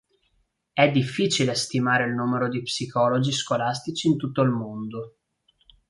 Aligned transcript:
È 0.73 0.89
difficile 0.89 1.53
stimare 1.53 2.05
il 2.05 2.15
numero 2.15 2.49
di 2.49 2.63
psicologi 2.63 3.31
scolastici 3.31 4.07
in 4.07 4.17
tutto 4.17 4.41
il 4.41 4.49
mondo. 4.49 5.17